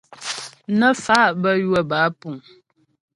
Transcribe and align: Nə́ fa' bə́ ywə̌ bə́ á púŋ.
Nə́ 0.77 0.91
fa' 1.03 1.35
bə́ 1.41 1.53
ywə̌ 1.63 1.81
bə́ 1.89 1.99
á 2.07 2.09
púŋ. 2.19 2.35